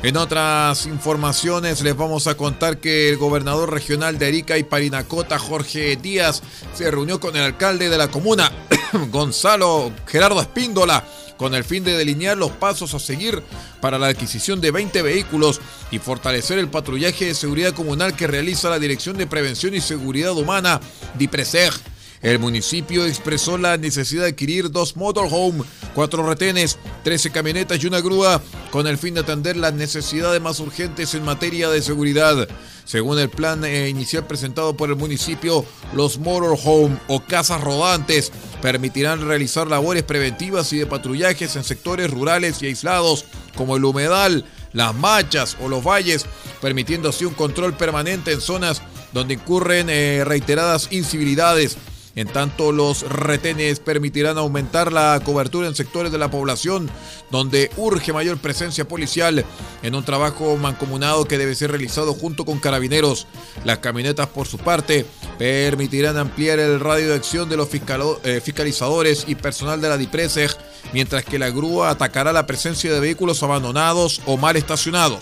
En 0.00 0.16
otras 0.16 0.86
informaciones 0.86 1.82
les 1.82 1.96
vamos 1.96 2.28
a 2.28 2.36
contar 2.36 2.78
que 2.78 3.08
el 3.08 3.16
gobernador 3.16 3.72
regional 3.72 4.16
de 4.16 4.26
Arica 4.26 4.56
y 4.56 4.62
Parinacota, 4.62 5.40
Jorge 5.40 5.96
Díaz, 5.96 6.40
se 6.72 6.88
reunió 6.88 7.18
con 7.18 7.34
el 7.34 7.42
alcalde 7.42 7.88
de 7.88 7.98
la 7.98 8.06
comuna, 8.06 8.52
Gonzalo 9.10 9.92
Gerardo 10.06 10.40
Espíndola, 10.40 11.04
con 11.36 11.52
el 11.52 11.64
fin 11.64 11.82
de 11.82 11.96
delinear 11.96 12.36
los 12.36 12.52
pasos 12.52 12.94
a 12.94 13.00
seguir 13.00 13.42
para 13.80 13.98
la 13.98 14.06
adquisición 14.06 14.60
de 14.60 14.70
20 14.70 15.02
vehículos 15.02 15.60
y 15.90 15.98
fortalecer 15.98 16.60
el 16.60 16.68
patrullaje 16.68 17.26
de 17.26 17.34
seguridad 17.34 17.74
comunal 17.74 18.14
que 18.14 18.28
realiza 18.28 18.70
la 18.70 18.78
Dirección 18.78 19.18
de 19.18 19.26
Prevención 19.26 19.74
y 19.74 19.80
Seguridad 19.80 20.32
Humana, 20.32 20.80
DIPRESEG. 21.18 21.72
El 22.20 22.38
municipio 22.38 23.06
expresó 23.06 23.58
la 23.58 23.76
necesidad 23.76 24.22
de 24.22 24.30
adquirir 24.30 24.70
dos 24.70 24.96
motorhome, 24.96 25.62
cuatro 25.94 26.26
retenes, 26.26 26.78
13 27.04 27.30
camionetas 27.30 27.82
y 27.82 27.86
una 27.86 28.00
grúa 28.00 28.42
con 28.70 28.86
el 28.86 28.98
fin 28.98 29.14
de 29.14 29.20
atender 29.20 29.56
las 29.56 29.72
necesidades 29.72 30.40
más 30.40 30.58
urgentes 30.58 31.14
en 31.14 31.24
materia 31.24 31.68
de 31.70 31.80
seguridad. 31.80 32.48
Según 32.84 33.18
el 33.18 33.28
plan 33.28 33.64
eh, 33.64 33.88
inicial 33.88 34.26
presentado 34.26 34.76
por 34.76 34.88
el 34.88 34.96
municipio, 34.96 35.64
los 35.92 36.18
motorhome 36.18 36.98
o 37.06 37.20
casas 37.20 37.60
rodantes 37.60 38.32
permitirán 38.62 39.26
realizar 39.26 39.68
labores 39.68 40.02
preventivas 40.02 40.72
y 40.72 40.78
de 40.78 40.86
patrullajes 40.86 41.54
en 41.54 41.64
sectores 41.64 42.10
rurales 42.10 42.62
y 42.62 42.66
aislados 42.66 43.26
como 43.54 43.76
el 43.76 43.84
humedal, 43.84 44.44
las 44.72 44.94
machas 44.94 45.56
o 45.60 45.68
los 45.68 45.84
valles, 45.84 46.26
permitiendo 46.60 47.10
así 47.10 47.24
un 47.24 47.34
control 47.34 47.76
permanente 47.76 48.32
en 48.32 48.40
zonas 48.40 48.82
donde 49.12 49.34
incurren 49.34 49.88
eh, 49.88 50.22
reiteradas 50.24 50.88
incivilidades 50.90 51.76
en 52.18 52.26
tanto, 52.26 52.72
los 52.72 53.02
retenes 53.08 53.78
permitirán 53.78 54.38
aumentar 54.38 54.92
la 54.92 55.20
cobertura 55.24 55.68
en 55.68 55.76
sectores 55.76 56.10
de 56.10 56.18
la 56.18 56.32
población 56.32 56.90
donde 57.30 57.70
urge 57.76 58.12
mayor 58.12 58.38
presencia 58.38 58.88
policial 58.88 59.44
en 59.84 59.94
un 59.94 60.04
trabajo 60.04 60.56
mancomunado 60.56 61.26
que 61.26 61.38
debe 61.38 61.54
ser 61.54 61.70
realizado 61.70 62.14
junto 62.14 62.44
con 62.44 62.58
carabineros. 62.58 63.28
Las 63.64 63.78
camionetas, 63.78 64.26
por 64.26 64.48
su 64.48 64.58
parte, 64.58 65.06
permitirán 65.38 66.16
ampliar 66.16 66.58
el 66.58 66.80
radio 66.80 67.10
de 67.10 67.14
acción 67.14 67.48
de 67.48 67.56
los 67.56 67.68
eh, 67.72 68.40
fiscalizadores 68.44 69.24
y 69.28 69.36
personal 69.36 69.80
de 69.80 69.88
la 69.88 69.96
DIPRESEG, 69.96 70.50
mientras 70.92 71.24
que 71.24 71.38
la 71.38 71.50
grúa 71.50 71.90
atacará 71.90 72.32
la 72.32 72.46
presencia 72.46 72.92
de 72.92 72.98
vehículos 72.98 73.44
abandonados 73.44 74.22
o 74.26 74.36
mal 74.36 74.56
estacionados. 74.56 75.20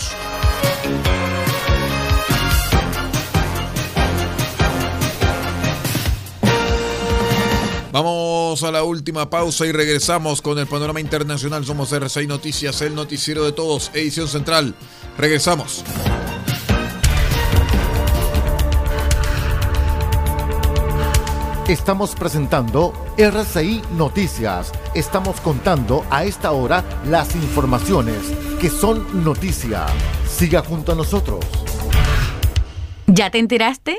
Vamos 8.56 8.70
a 8.70 8.72
la 8.72 8.84
última 8.84 9.28
pausa 9.28 9.66
y 9.66 9.72
regresamos 9.72 10.40
con 10.40 10.58
el 10.58 10.66
panorama 10.66 10.98
internacional. 10.98 11.66
Somos 11.66 11.92
R6 11.92 12.26
Noticias, 12.26 12.80
el 12.80 12.94
noticiero 12.94 13.44
de 13.44 13.52
todos, 13.52 13.90
edición 13.92 14.28
central. 14.28 14.74
Regresamos. 15.18 15.84
Estamos 21.68 22.14
presentando 22.14 22.94
RCI 23.18 23.82
Noticias. 23.92 24.72
Estamos 24.94 25.38
contando 25.42 26.06
a 26.08 26.24
esta 26.24 26.52
hora 26.52 26.82
las 27.04 27.34
informaciones 27.34 28.22
que 28.58 28.70
son 28.70 29.22
noticia. 29.22 29.84
Siga 30.26 30.62
junto 30.62 30.92
a 30.92 30.94
nosotros. 30.94 31.44
¿Ya 33.06 33.30
te 33.30 33.38
enteraste? 33.38 33.98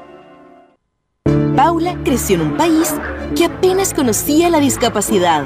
Paula 1.55 1.97
creció 2.05 2.35
en 2.35 2.41
un 2.41 2.57
país 2.57 2.93
que 3.35 3.45
apenas 3.45 3.93
conocía 3.93 4.49
la 4.49 4.59
discapacidad. 4.59 5.43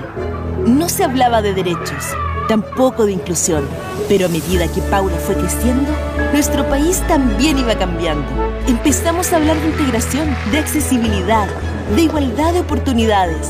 No 0.66 0.88
se 0.88 1.04
hablaba 1.04 1.42
de 1.42 1.54
derechos, 1.54 2.06
tampoco 2.48 3.06
de 3.06 3.14
inclusión, 3.14 3.64
pero 4.08 4.28
a 4.28 4.30
medida 4.30 4.72
que 4.72 4.82
Paula 4.82 5.18
fue 5.18 5.36
creciendo, 5.36 5.92
nuestro 6.32 6.68
país 6.70 7.02
también 7.08 7.58
iba 7.58 7.76
cambiando. 7.76 8.28
Empezamos 8.68 9.34
a 9.34 9.38
hablar 9.38 9.58
de 9.58 9.70
integración, 9.70 10.36
de 10.52 10.60
accesibilidad, 10.60 11.48
de 11.96 12.04
igualdad 12.04 12.54
de 12.54 12.60
oportunidades. 12.60 13.50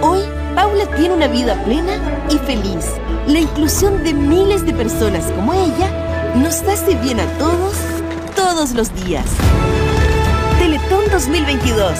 Hoy, 0.00 0.20
Paula 0.54 0.86
tiene 0.96 1.14
una 1.14 1.26
vida 1.26 1.60
plena 1.64 1.98
y 2.30 2.38
feliz. 2.38 2.86
La 3.26 3.40
inclusión 3.40 4.04
de 4.04 4.14
miles 4.14 4.64
de 4.64 4.72
personas 4.72 5.24
como 5.32 5.52
ella 5.52 6.34
nos 6.36 6.62
hace 6.62 6.94
bien 6.94 7.18
a 7.18 7.26
todos, 7.38 7.74
todos 8.36 8.72
los 8.72 8.94
días. 9.04 9.26
Teletón 10.88 11.10
2022, 11.10 11.98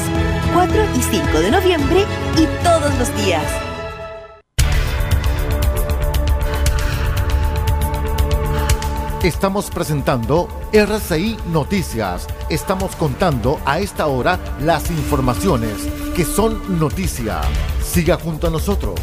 4 0.55 0.85
y 0.97 1.03
5 1.03 1.41
de 1.41 1.51
noviembre 1.51 2.05
y 2.37 2.47
todos 2.63 2.97
los 2.99 3.25
días. 3.25 3.43
Estamos 9.23 9.71
presentando 9.71 10.49
RCI 10.73 11.37
Noticias. 11.53 12.29
Estamos 12.49 12.95
contando 12.95 13.59
a 13.65 13.81
esta 13.81 14.07
hora 14.07 14.39
las 14.61 14.91
informaciones 14.91 15.89
que 16.15 16.25
son 16.25 16.79
noticia. 16.79 17.41
Siga 17.83 18.17
junto 18.17 18.47
a 18.47 18.51
nosotros. 18.51 19.01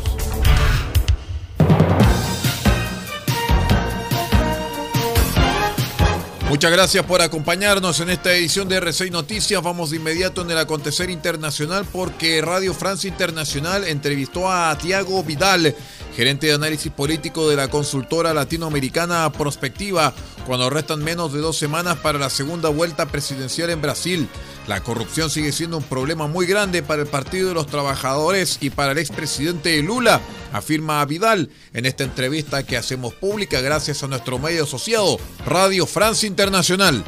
Muchas 6.54 6.72
gracias 6.72 7.04
por 7.08 7.20
acompañarnos 7.24 8.00
en 8.00 8.12
esta 8.12 8.32
edición 8.32 8.70
de 8.70 8.80
R6 8.80 9.10
Noticias. 9.10 9.60
Vamos 9.64 9.90
de 9.90 9.98
inmediato 9.98 10.44
en 10.44 10.52
el 10.52 10.60
acontecer 10.60 11.10
internacional 11.10 11.84
porque 11.92 12.44
Radio 12.44 12.76
Francia 12.76 13.08
Internacional 13.08 13.84
entrevistó 13.86 14.52
a 14.52 14.78
Tiago 14.78 15.24
Vidal, 15.24 15.76
gerente 16.16 16.48
de 16.48 16.54
análisis 16.54 16.92
político 16.92 17.50
de 17.50 17.56
la 17.56 17.70
consultora 17.70 18.34
latinoamericana 18.34 19.32
Prospectiva, 19.32 20.14
cuando 20.46 20.70
restan 20.70 21.04
menos 21.04 21.34
de 21.34 21.40
dos 21.40 21.58
semanas 21.58 21.98
para 21.98 22.20
la 22.20 22.30
segunda 22.30 22.70
vuelta 22.70 23.08
presidencial 23.08 23.70
en 23.70 23.82
Brasil. 23.82 24.28
La 24.68 24.82
corrupción 24.82 25.30
sigue 25.30 25.52
siendo 25.52 25.78
un 25.78 25.84
problema 25.84 26.28
muy 26.28 26.46
grande 26.46 26.84
para 26.84 27.02
el 27.02 27.08
Partido 27.08 27.50
de 27.50 27.54
los 27.54 27.68
Trabajadores 27.68 28.58
y 28.62 28.70
para 28.70 28.94
el 28.94 28.98
expresidente 28.98 29.82
Lula, 29.82 30.22
afirma 30.52 31.04
Vidal 31.06 31.50
en 31.74 31.86
esta 31.86 32.04
entrevista 32.04 32.64
que 32.64 32.78
hacemos 32.78 33.14
pública 33.14 33.62
gracias 33.62 34.04
a 34.04 34.08
nuestro 34.08 34.40
medio 34.40 34.64
asociado, 34.64 35.18
Radio 35.46 35.86
Francia 35.86 36.28
Internacional. 36.28 37.04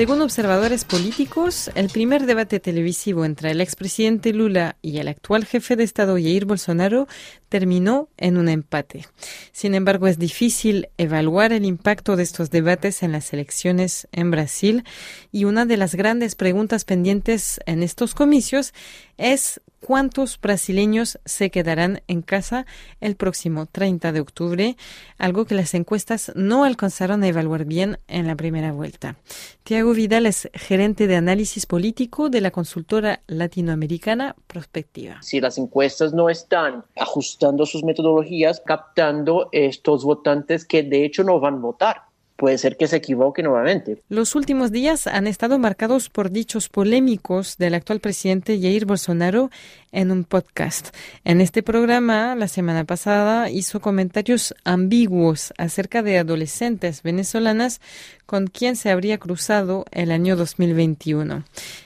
Según 0.00 0.22
observadores 0.22 0.86
políticos, 0.86 1.70
el 1.74 1.90
primer 1.90 2.24
debate 2.24 2.58
televisivo 2.58 3.26
entre 3.26 3.50
el 3.50 3.60
expresidente 3.60 4.32
Lula 4.32 4.76
y 4.80 4.96
el 4.96 5.08
actual 5.08 5.44
jefe 5.44 5.76
de 5.76 5.84
Estado 5.84 6.14
Jair 6.14 6.46
Bolsonaro 6.46 7.06
terminó 7.50 8.08
en 8.16 8.38
un 8.38 8.48
empate. 8.48 9.04
Sin 9.52 9.74
embargo, 9.74 10.06
es 10.06 10.18
difícil 10.18 10.88
evaluar 10.96 11.52
el 11.52 11.66
impacto 11.66 12.16
de 12.16 12.22
estos 12.22 12.48
debates 12.48 13.02
en 13.02 13.12
las 13.12 13.34
elecciones 13.34 14.08
en 14.12 14.30
Brasil 14.30 14.84
y 15.32 15.44
una 15.44 15.66
de 15.66 15.76
las 15.76 15.94
grandes 15.94 16.34
preguntas 16.34 16.86
pendientes 16.86 17.60
en 17.66 17.82
estos 17.82 18.14
comicios 18.14 18.72
es 19.18 19.60
cuántos 19.80 20.40
brasileños 20.40 21.18
se 21.24 21.50
quedarán 21.50 22.02
en 22.06 22.22
casa 22.22 22.66
el 23.00 23.16
próximo 23.16 23.66
30 23.66 24.12
de 24.12 24.20
octubre, 24.20 24.76
algo 25.18 25.44
que 25.44 25.54
las 25.54 25.74
encuestas 25.74 26.32
no 26.34 26.64
alcanzaron 26.64 27.22
a 27.22 27.28
evaluar 27.28 27.64
bien 27.64 27.98
en 28.08 28.26
la 28.26 28.36
primera 28.36 28.72
vuelta. 28.72 29.16
Tiago 29.64 29.92
Vidal 29.92 30.26
es 30.26 30.48
gerente 30.54 31.06
de 31.06 31.16
análisis 31.16 31.66
político 31.66 32.28
de 32.28 32.40
la 32.40 32.50
consultora 32.50 33.22
latinoamericana 33.26 34.36
Prospectiva. 34.46 35.22
Si 35.22 35.40
las 35.40 35.58
encuestas 35.58 36.12
no 36.12 36.28
están 36.28 36.84
ajustando 36.96 37.66
sus 37.66 37.82
metodologías, 37.84 38.62
captando 38.64 39.48
estos 39.52 40.04
votantes 40.04 40.64
que 40.64 40.82
de 40.82 41.04
hecho 41.04 41.24
no 41.24 41.40
van 41.40 41.54
a 41.54 41.58
votar 41.58 42.09
puede 42.40 42.56
ser 42.56 42.78
que 42.78 42.88
se 42.88 42.96
equivoque 42.96 43.42
nuevamente. 43.42 43.98
Los 44.08 44.34
últimos 44.34 44.72
días 44.72 45.06
han 45.06 45.26
estado 45.26 45.58
marcados 45.58 46.08
por 46.08 46.30
dichos 46.30 46.70
polémicos 46.70 47.58
del 47.58 47.74
actual 47.74 48.00
presidente 48.00 48.58
Jair 48.58 48.86
Bolsonaro 48.86 49.50
en 49.92 50.10
un 50.10 50.24
podcast. 50.24 50.88
En 51.24 51.42
este 51.42 51.62
programa, 51.62 52.34
la 52.36 52.48
semana 52.48 52.84
pasada, 52.84 53.50
hizo 53.50 53.80
comentarios 53.80 54.54
ambiguos 54.64 55.52
acerca 55.58 56.02
de 56.02 56.16
adolescentes 56.16 57.02
venezolanas 57.02 57.82
con 58.30 58.46
quien 58.46 58.76
se 58.76 58.90
habría 58.90 59.18
cruzado 59.18 59.86
el 59.90 60.12
año 60.12 60.36
2021. 60.36 61.42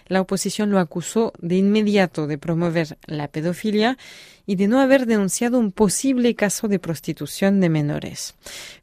La 0.09 0.21
oposición 0.21 0.71
lo 0.71 0.79
acusó 0.79 1.33
de 1.39 1.57
inmediato 1.57 2.27
de 2.27 2.37
promover 2.37 2.99
la 3.07 3.29
pedofilia 3.29 3.97
y 4.45 4.57
de 4.57 4.69
no 4.69 4.79
haber 4.79 5.07
denunciado 5.07 5.59
un 5.59 5.73
posible 5.73 6.35
caso 6.35 6.69
de 6.69 6.79
prostitución 6.79 7.63
de 7.63 7.71
menores. 7.71 8.35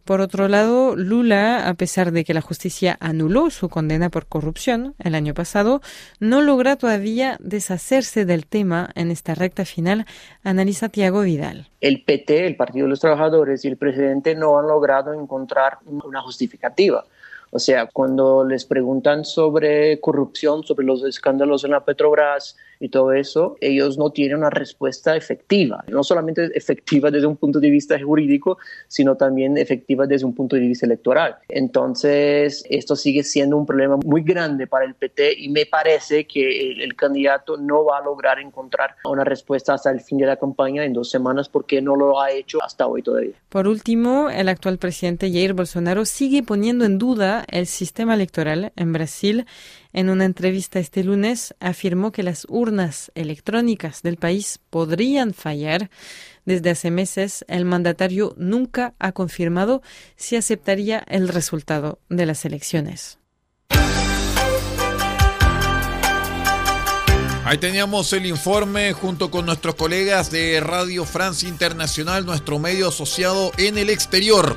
Por 0.05 0.21
otro 0.21 0.47
lado, 0.47 0.95
Lula, 0.95 1.67
a 1.67 1.75
pesar 1.75 2.11
de 2.11 2.23
que 2.23 2.33
la 2.33 2.41
justicia 2.41 2.97
anuló 2.99 3.51
su 3.51 3.69
condena 3.69 4.09
por 4.09 4.25
corrupción 4.25 4.95
el 4.97 5.13
año 5.13 5.35
pasado, 5.35 5.83
no 6.19 6.41
logra 6.41 6.77
todavía 6.77 7.37
deshacerse 7.39 8.25
del 8.25 8.47
tema 8.47 8.89
en 8.95 9.11
esta 9.11 9.35
recta 9.35 9.65
final, 9.65 10.07
analiza 10.43 10.89
Tiago 10.89 11.21
Vidal. 11.21 11.69
El 11.79 12.01
PT, 12.01 12.47
el 12.47 12.55
Partido 12.55 12.85
de 12.85 12.89
los 12.89 13.01
Trabajadores 13.01 13.63
y 13.65 13.67
el 13.67 13.77
presidente 13.77 14.33
no 14.33 14.57
han 14.57 14.65
logrado 14.65 15.13
encontrar 15.13 15.77
una 15.85 16.21
justificativa. 16.21 17.05
O 17.51 17.59
sea, 17.59 17.87
cuando 17.87 18.45
les 18.45 18.65
preguntan 18.65 19.25
sobre 19.25 19.99
corrupción, 19.99 20.63
sobre 20.63 20.85
los 20.85 21.03
escándalos 21.03 21.63
en 21.65 21.71
la 21.71 21.85
Petrobras 21.85 22.57
y 22.81 22.89
todo 22.89 23.13
eso, 23.13 23.55
ellos 23.61 23.97
no 23.97 24.09
tienen 24.09 24.39
una 24.39 24.49
respuesta 24.49 25.15
efectiva. 25.15 25.85
No 25.87 26.03
solamente 26.03 26.49
efectiva 26.55 27.11
desde 27.11 27.27
un 27.27 27.37
punto 27.37 27.59
de 27.59 27.69
vista 27.69 27.97
jurídico, 28.01 28.57
sino 28.87 29.15
también 29.15 29.57
efectiva 29.57 30.07
desde 30.07 30.25
un 30.25 30.33
punto 30.33 30.55
de 30.55 30.63
vista 30.63 30.87
electoral. 30.87 31.37
Entonces, 31.47 32.63
esto 32.69 32.95
sigue 32.95 33.23
siendo 33.23 33.55
un 33.55 33.67
problema 33.67 33.97
muy 33.97 34.23
grande 34.23 34.65
para 34.65 34.85
el 34.85 34.95
PT 34.95 35.35
y 35.37 35.49
me 35.49 35.67
parece 35.67 36.25
que 36.25 36.71
el, 36.71 36.95
candidato 36.95 37.57
no 37.57 37.85
va 37.85 37.99
a 37.99 38.01
lograr 38.01 38.39
encontrar 38.39 38.95
una 39.05 39.23
respuesta 39.23 39.73
hasta 39.73 39.91
el 39.91 40.01
fin 40.01 40.17
de 40.17 40.25
la 40.25 40.37
campaña 40.37 40.83
en 40.83 40.93
dos 40.93 41.09
semanas 41.09 41.49
porque 41.49 41.81
no 41.81 41.95
lo 41.95 42.19
ha 42.19 42.31
hecho 42.31 42.61
hasta 42.63 42.87
hoy 42.87 43.01
todavía. 43.01 43.33
Por 43.49 43.67
último, 43.67 44.29
el 44.29 44.49
actual 44.49 44.77
presidente 44.77 45.31
Jair 45.31 45.53
Bolsonaro 45.53 46.05
sigue 46.05 46.43
poniendo 46.43 46.85
en 46.85 46.97
duda 46.97 47.45
el 47.49 47.67
sistema 47.67 48.15
electoral 48.15 48.71
en 48.75 48.93
Brasil. 48.93 49.45
En 49.93 50.09
una 50.09 50.25
entrevista 50.25 50.79
este 50.79 51.03
lunes 51.03 51.53
afirmó 51.59 52.11
que 52.11 52.23
las 52.23 52.45
urnas 52.49 53.11
electrónicas 53.15 54.01
del 54.01 54.17
país 54.17 54.59
podrían 54.69 55.33
fallar. 55.33 55.89
Desde 56.45 56.69
hace 56.69 56.91
meses, 56.91 57.45
el 57.47 57.65
mandatario 57.65 58.33
nunca 58.37 58.93
ha 58.99 59.11
confirmado 59.11 59.81
si 60.15 60.35
aceptaría 60.35 61.03
el 61.07 61.27
resultado 61.27 61.99
de 62.09 62.25
las 62.25 62.45
elecciones. 62.45 63.19
Ahí 67.43 67.57
teníamos 67.57 68.13
el 68.13 68.27
informe 68.27 68.93
junto 68.93 69.29
con 69.29 69.45
nuestros 69.45 69.75
colegas 69.75 70.31
de 70.31 70.61
Radio 70.61 71.03
Francia 71.03 71.49
Internacional, 71.49 72.25
nuestro 72.25 72.59
medio 72.59 72.87
asociado 72.87 73.51
en 73.57 73.77
el 73.77 73.89
exterior. 73.89 74.55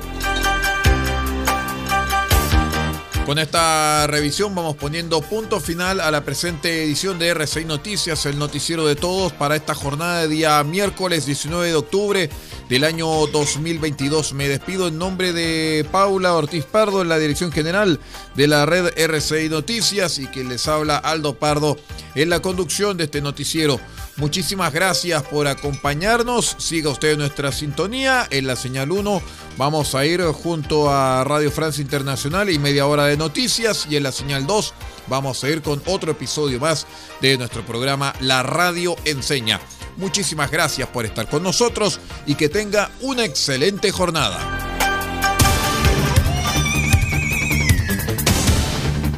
Con 3.25 3.39
esta 3.39 4.05
revisión 4.05 4.53
vamos 4.53 4.75
poniendo 4.75 5.19
punto 5.19 5.59
final 5.59 5.99
a 5.99 6.11
la 6.11 6.23
presente 6.23 6.83
edición 6.83 7.17
de 7.17 7.33
R6 7.33 7.65
Noticias, 7.65 8.23
el 8.27 8.37
noticiero 8.37 8.85
de 8.85 8.95
todos 8.95 9.33
para 9.33 9.55
esta 9.55 9.73
jornada 9.73 10.21
de 10.21 10.27
día 10.27 10.63
miércoles 10.63 11.25
19 11.25 11.69
de 11.69 11.75
octubre 11.75 12.29
del 12.69 12.83
año 12.83 13.07
2022. 13.07 14.33
Me 14.33 14.47
despido 14.47 14.89
en 14.89 14.99
nombre 14.99 15.33
de 15.33 15.87
Paula 15.91 16.35
Ortiz 16.35 16.65
Pardo 16.65 17.01
en 17.01 17.09
la 17.09 17.17
dirección 17.17 17.51
general 17.51 17.99
de 18.35 18.47
la 18.47 18.67
red 18.67 18.93
R6 18.93 19.49
Noticias 19.49 20.19
y 20.19 20.27
que 20.27 20.43
les 20.43 20.67
habla 20.67 20.97
Aldo 20.97 21.33
Pardo 21.33 21.77
en 22.13 22.29
la 22.29 22.43
conducción 22.43 22.95
de 22.95 23.05
este 23.05 23.21
noticiero. 23.21 23.79
Muchísimas 24.17 24.71
gracias 24.71 25.23
por 25.23 25.45
acompañarnos. 25.45 26.55
Siga 26.57 26.89
usted 26.89 27.17
nuestra 27.17 27.51
sintonía 27.51 28.25
en 28.29 28.47
la 28.47 28.55
señal 28.55 28.91
1. 28.91 29.21
Vamos 29.57 29.93
a 29.93 30.05
ir 30.05 30.21
junto 30.21 30.89
a 30.89 31.25
Radio 31.25 31.51
Francia 31.51 31.81
Internacional 31.81 32.49
y 32.49 32.57
media 32.57 32.87
hora 32.87 33.07
de 33.07 33.17
noticias. 33.17 33.85
Y 33.89 33.97
en 33.97 34.03
la 34.03 34.13
señal 34.13 34.47
2 34.47 34.73
vamos 35.07 35.43
a 35.43 35.49
ir 35.49 35.61
con 35.61 35.81
otro 35.85 36.13
episodio 36.13 36.61
más 36.61 36.87
de 37.19 37.37
nuestro 37.37 37.65
programa 37.65 38.13
La 38.21 38.41
Radio 38.41 38.95
Enseña. 39.03 39.59
Muchísimas 39.97 40.49
gracias 40.49 40.87
por 40.87 41.05
estar 41.05 41.27
con 41.29 41.43
nosotros 41.43 41.99
y 42.25 42.35
que 42.35 42.47
tenga 42.47 42.91
una 43.01 43.25
excelente 43.25 43.91
jornada. 43.91 44.39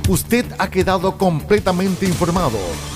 Usted 0.07 0.45
ha 0.57 0.71
quedado 0.71 1.17
completamente 1.19 2.07
informado. 2.07 2.57